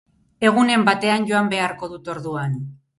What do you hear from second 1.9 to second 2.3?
dut